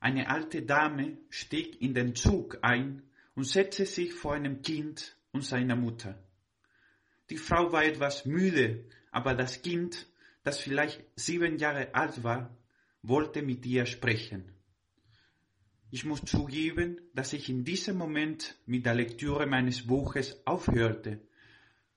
[0.00, 3.02] Eine alte Dame stieg in den Zug ein
[3.34, 6.18] und setzte sich vor einem Kind und seiner Mutter.
[7.28, 10.06] Die Frau war etwas müde, aber das Kind,
[10.42, 12.56] das vielleicht sieben Jahre alt war,
[13.02, 14.52] wollte mit ihr sprechen.
[15.90, 21.20] Ich muss zugeben, dass ich in diesem Moment mit der Lektüre meines Buches aufhörte,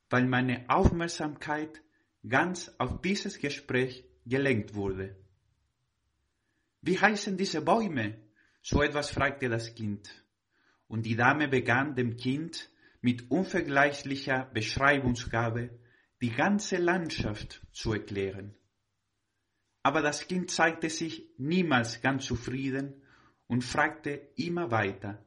[0.09, 1.81] weil meine Aufmerksamkeit
[2.27, 5.15] ganz auf dieses Gespräch gelenkt wurde.
[6.85, 8.19] Wie heißen diese Bäume?
[8.61, 10.09] So etwas fragte das Kind.
[10.87, 15.79] Und die Dame begann dem Kind mit unvergleichlicher Beschreibungsgabe
[16.21, 18.53] die ganze Landschaft zu erklären.
[19.81, 23.01] Aber das Kind zeigte sich niemals ganz zufrieden
[23.47, 25.25] und fragte immer weiter.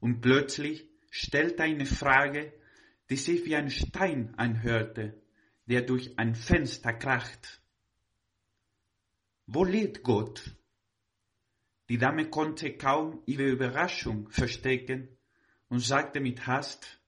[0.00, 2.52] Und plötzlich stellte eine Frage,
[3.08, 5.18] die sich wie ein Stein anhörte,
[5.64, 7.62] der durch ein Fenster kracht.
[9.46, 10.54] Wo lebt Gott?
[11.88, 15.08] Die Dame konnte kaum ihre Überraschung verstecken
[15.68, 17.00] und sagte mit Hast,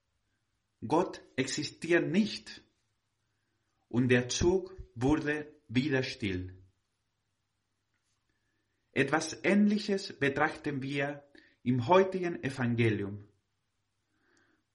[0.85, 2.61] Gott existiert nicht.
[3.89, 6.53] Und der Zug wurde wieder still.
[8.91, 11.23] Etwas Ähnliches betrachten wir
[11.63, 13.27] im heutigen Evangelium.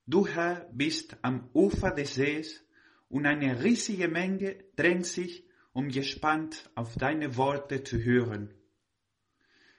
[0.07, 2.65] Du Herr bist am Ufer des Sees
[3.09, 8.53] und eine riesige Menge drängt sich, um gespannt auf deine Worte zu hören.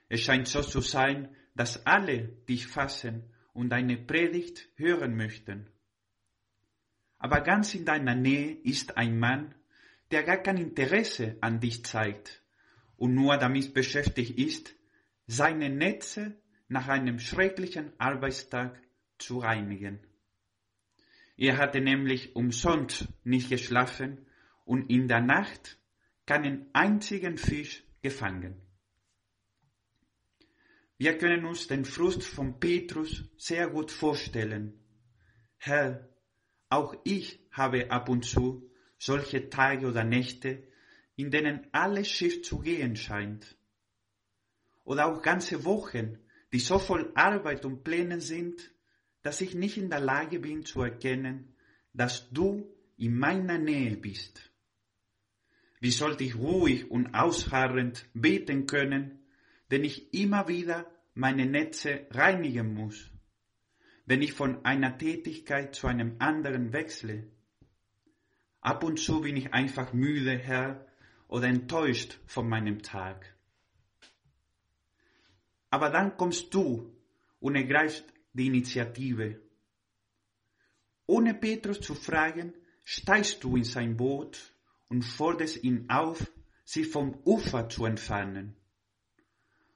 [0.10, 3.24] Es scheint so zu sein, dass alle dich fassen
[3.54, 5.70] und deine Predigt hören möchten.
[7.20, 9.56] Aber ganz in deiner Nähe ist ein Mann,
[10.12, 12.44] der gar kein Interesse an dich zeigt
[12.98, 14.76] und nur damit beschäftigt ist,
[15.26, 16.36] seine Netze
[16.68, 18.82] nach einem schrecklichen Arbeitstag
[19.18, 20.00] zu reinigen.
[21.38, 24.26] Er hatte nämlich umsonst nicht geschlafen
[24.66, 25.78] und in der Nacht
[26.26, 28.63] keinen einzigen Fisch gefangen.
[31.04, 34.80] Wir können uns den Frust von Petrus sehr gut vorstellen.
[35.58, 36.08] Herr,
[36.70, 40.64] auch ich habe ab und zu solche Tage oder Nächte,
[41.18, 43.58] in denen alles schief zu gehen scheint.
[44.86, 46.20] Oder auch ganze Wochen,
[46.54, 48.72] die so voll Arbeit und Plänen sind,
[49.24, 51.54] dass ich nicht in der Lage bin zu erkennen,
[51.92, 54.54] dass du in meiner Nähe bist.
[55.82, 59.20] Wie sollte ich ruhig und ausharrend beten können,
[59.68, 63.12] wenn ich immer wieder meine Netze reinigen muss,
[64.06, 67.32] wenn ich von einer Tätigkeit zu einem anderen wechsle.
[68.62, 70.88] Ab und zu bin ich einfach müde, Herr,
[71.28, 73.36] oder enttäuscht von meinem Tag.
[75.70, 76.96] Aber dann kommst du
[77.40, 79.42] und ergreifst die Initiative.
[81.06, 82.54] Ohne Petrus zu fragen,
[82.84, 84.54] steigst du in sein Boot
[84.88, 86.32] und forderst ihn auf,
[86.64, 88.56] sich vom Ufer zu entfernen.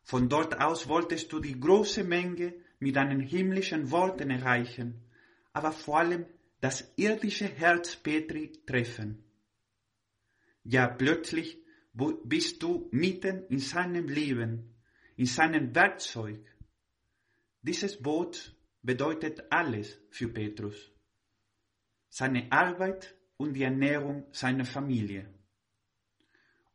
[0.08, 5.04] Von dort aus wolltest du die große Menge mit deinen himmlischen Worten erreichen,
[5.52, 6.26] aber vor allem
[6.62, 9.22] das irdische Herz Petri treffen.
[10.64, 11.62] Ja, plötzlich
[12.24, 14.78] bist du mitten in seinem Leben,
[15.18, 16.40] in seinem Werkzeug.
[17.62, 20.90] Dieses Boot bedeutet alles für Petrus.
[22.08, 25.28] Seine Arbeit und die Ernährung seiner Familie.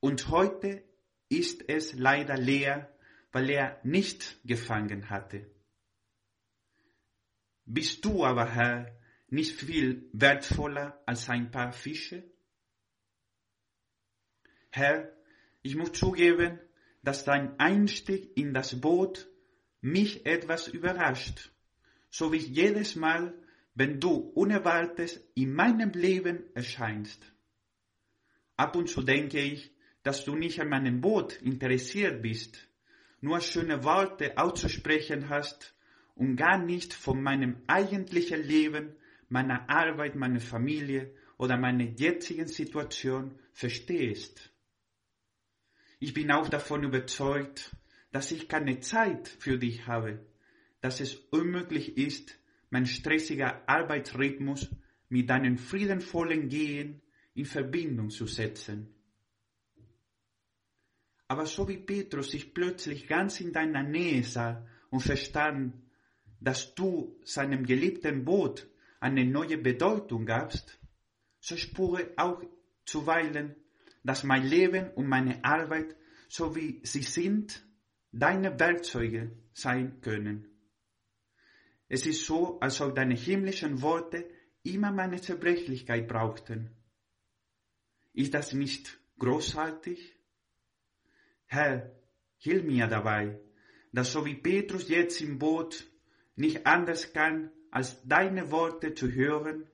[0.00, 0.84] Und heute
[1.30, 2.92] ist es leider leer
[3.32, 5.50] weil er nicht gefangen hatte.
[7.64, 8.94] Bist du aber, Herr,
[9.28, 12.22] nicht viel wertvoller als ein paar Fische?
[14.70, 15.10] Herr,
[15.62, 16.58] ich muss zugeben,
[17.02, 19.28] dass dein Einstieg in das Boot
[19.80, 21.50] mich etwas überrascht,
[22.10, 23.34] so wie jedes Mal,
[23.74, 27.22] wenn du unerwartet in meinem Leben erscheinst.
[28.56, 32.68] Ab und zu denke ich, dass du nicht an meinem Boot interessiert bist,
[33.22, 35.74] nur schöne Worte auszusprechen hast
[36.14, 38.94] und gar nicht von meinem eigentlichen Leben,
[39.28, 44.50] meiner Arbeit, meiner Familie oder meiner jetzigen Situation verstehst.
[46.00, 47.74] Ich bin auch davon überzeugt,
[48.10, 50.26] dass ich keine Zeit für dich habe,
[50.80, 52.36] dass es unmöglich ist,
[52.70, 54.68] mein stressiger Arbeitsrhythmus
[55.08, 57.02] mit deinem friedenvollen Gehen
[57.34, 58.92] in Verbindung zu setzen.
[61.32, 65.72] Aber so wie Petrus sich plötzlich ganz in deiner Nähe sah und verstand,
[66.38, 68.68] dass du seinem geliebten Boot
[69.00, 70.78] eine neue Bedeutung gabst,
[71.40, 72.42] so spüre auch
[72.84, 73.56] zuweilen,
[74.04, 75.96] dass mein Leben und meine Arbeit,
[76.28, 77.64] so wie sie sind,
[78.10, 80.48] deine Werkzeuge sein können.
[81.88, 84.28] Es ist so, als ob deine himmlischen Worte
[84.64, 86.76] immer meine Zerbrechlichkeit brauchten.
[88.12, 90.18] Ist das nicht großartig?
[91.52, 91.94] Herr,
[92.38, 93.38] hilf mir dabei,
[93.92, 95.86] dass so wie Petrus jetzt im Boot
[96.34, 99.68] nicht anders kann, als deine Worte zu hören,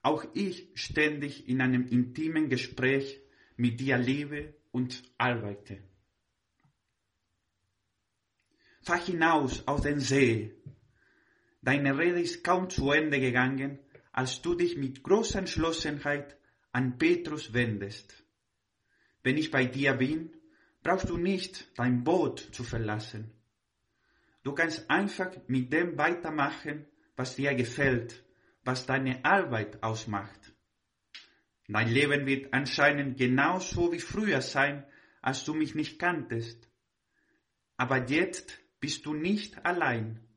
[0.00, 3.20] auch ich ständig in einem intimen Gespräch
[3.58, 5.82] mit dir lebe und arbeite.
[8.80, 10.54] Fahr hinaus auf den See.
[11.60, 13.80] Deine Rede ist kaum zu Ende gegangen,
[14.12, 16.38] als du dich mit großer Entschlossenheit
[16.72, 18.24] an Petrus wendest.
[19.22, 20.30] Wenn ich bei dir bin,
[20.84, 23.32] brauchst du nicht dein Boot zu verlassen.
[24.44, 26.86] Du kannst einfach mit dem weitermachen,
[27.16, 28.22] was dir gefällt,
[28.62, 30.54] was deine Arbeit ausmacht.
[31.66, 34.86] Dein Leben wird anscheinend genauso wie früher sein,
[35.22, 36.68] als du mich nicht kanntest.
[37.78, 40.28] Aber jetzt bist du nicht allein.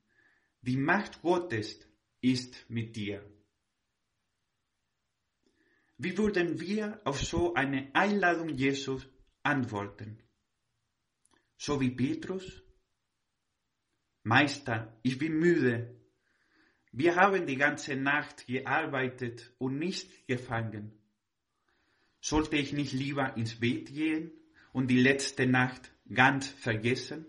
[0.62, 1.86] Die Macht Gottes
[2.22, 3.22] ist mit dir.
[5.98, 9.06] Wie würden wir auf so eine Einladung Jesus
[9.44, 10.24] antworten?
[11.58, 12.64] So wie Petrus?
[14.24, 15.96] Meister, ich bin müde.
[16.92, 20.94] Wir haben die ganze Nacht gearbeitet und nichts gefangen.
[22.22, 24.32] Sollte ich nicht lieber ins Bett gehen
[24.74, 27.26] und die letzte Nacht ganz vergessen?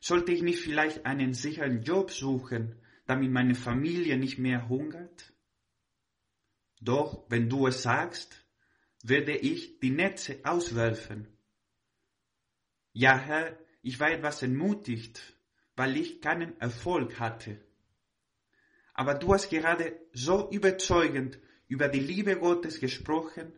[0.00, 2.76] Sollte ich nicht vielleicht einen sicheren Job suchen,
[3.06, 5.32] damit meine Familie nicht mehr hungert?
[6.80, 8.44] Doch wenn du es sagst,
[9.02, 11.33] werde ich die Netze auswerfen.
[12.96, 15.20] Ja, Herr, ich war etwas entmutigt,
[15.74, 17.60] weil ich keinen Erfolg hatte.
[18.94, 23.52] Aber du hast gerade so überzeugend über die Liebe Gottes gesprochen,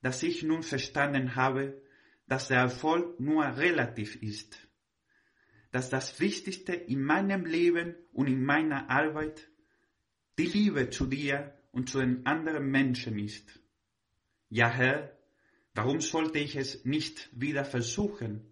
[0.00, 1.82] dass ich nun verstanden habe,
[2.26, 4.56] dass der Erfolg nur relativ ist.
[5.70, 9.50] Dass das Wichtigste in meinem Leben und in meiner Arbeit
[10.38, 13.60] die Liebe zu dir und zu den anderen Menschen ist.
[14.48, 15.14] Ja, Herr,
[15.74, 18.48] warum sollte ich es nicht wieder versuchen?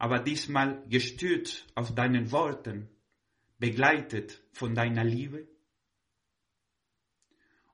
[0.00, 2.88] Aber diesmal gestützt auf deinen Worten,
[3.58, 5.46] begleitet von deiner Liebe.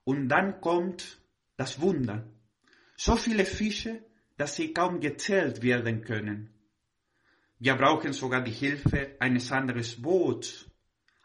[0.03, 1.23] Und dann kommt
[1.57, 2.29] das Wunder.
[2.97, 4.05] So viele Fische,
[4.37, 6.53] dass sie kaum gezählt werden können.
[7.61, 10.69] Wir brauchen sogar die Hilfe eines anderen Boots.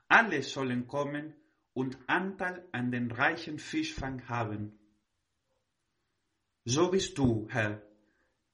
[0.08, 1.34] Alle sollen kommen
[1.74, 4.78] und Anteil an den reichen Fischfang haben.
[6.64, 7.82] So bist du, Herr,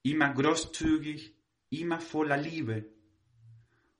[0.02, 1.37] immer großzügig
[1.70, 2.86] immer voller Liebe.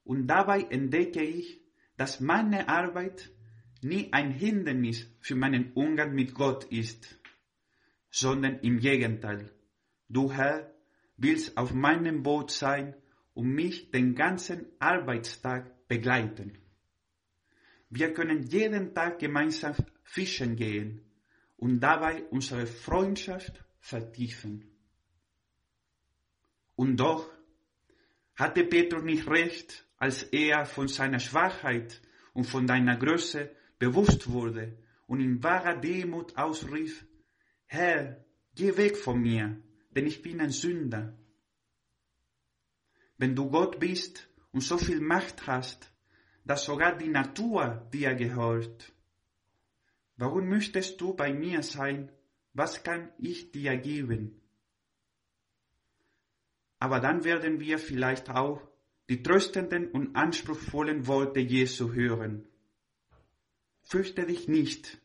[0.04, 1.60] Und dabei entdecke ich,
[1.96, 3.30] dass meine Arbeit
[3.82, 7.18] nie ein Hindernis für meinen Umgang mit Gott ist,
[8.10, 9.50] sondern im Gegenteil.
[10.08, 10.72] Du Herr
[11.16, 12.94] willst auf meinem Boot sein
[13.34, 16.58] und mich den ganzen Arbeitstag begleiten.
[17.90, 21.02] Wir können jeden Tag gemeinsam fischen gehen
[21.56, 24.70] und dabei unsere Freundschaft vertiefen.
[26.76, 27.28] Und doch
[28.38, 32.00] hatte Petrus nicht recht, als er von seiner Schwachheit
[32.34, 34.78] und von deiner Größe bewusst wurde
[35.08, 37.04] und in wahrer Demut ausrief,
[37.66, 41.18] Herr, geh weg von mir, denn ich bin ein Sünder.
[43.16, 45.92] Wenn du Gott bist und so viel Macht hast,
[46.44, 48.92] dass sogar die Natur dir gehört,
[50.16, 52.12] warum möchtest du bei mir sein?
[52.52, 54.40] Was kann ich dir geben?
[56.78, 58.60] Aber dann werden wir vielleicht auch
[59.08, 62.46] die tröstenden und anspruchsvollen Worte Jesu hören.
[63.82, 64.98] Fürchte dich nicht,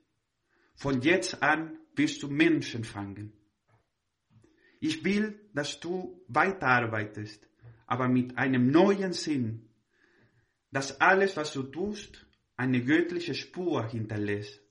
[0.75, 3.33] von jetzt an wirst du Menschen fangen.
[4.79, 7.47] Ich will, dass du weiterarbeitest,
[7.85, 9.69] aber mit einem neuen Sinn,
[10.71, 12.25] dass alles, was du tust,
[12.57, 14.61] eine göttliche Spur hinterlässt.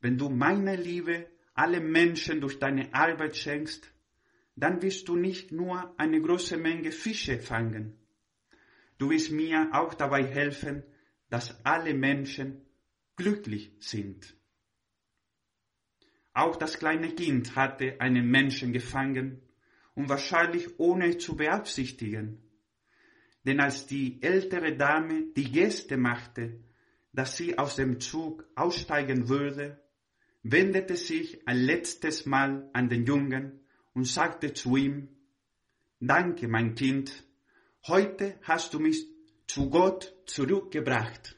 [0.00, 3.90] Wenn du meine Liebe alle Menschen durch deine Arbeit schenkst,
[4.60, 7.98] dann wirst du nicht nur eine große Menge Fische fangen.
[8.98, 10.82] Du wirst mir auch dabei helfen,
[11.30, 12.66] dass alle Menschen
[13.16, 14.36] glücklich sind.
[16.34, 19.40] Auch das kleine Kind hatte einen Menschen gefangen
[19.94, 22.42] und wahrscheinlich ohne zu beabsichtigen.
[23.44, 26.62] Denn als die ältere Dame die Geste machte,
[27.12, 29.82] dass sie aus dem Zug aussteigen würde,
[30.42, 33.59] wendete sich ein letztes Mal an den Jungen
[33.94, 35.08] und sagte zu ihm,
[36.00, 37.24] Danke, mein Kind.
[37.86, 39.06] Heute hast du mich
[39.46, 41.36] zu Gott zurückgebracht.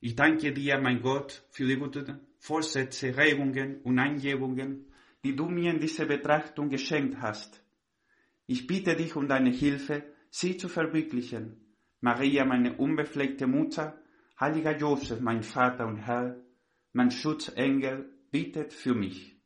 [0.00, 4.86] Ich danke dir, mein Gott, für die guten Vorsätze, Regungen und Eingebungen,
[5.24, 7.60] die du mir in dieser Betrachtung geschenkt hast.
[8.46, 11.74] Ich bitte dich um deine Hilfe, sie zu verwirklichen.
[12.00, 14.00] Maria, meine unbefleckte Mutter,
[14.38, 16.36] heiliger Josef, mein Vater und Herr,
[16.92, 19.37] mein Schutzengel, bittet für mich.